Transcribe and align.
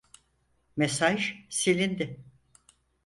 Mesaj 0.77 1.45
silindi. 1.49 2.21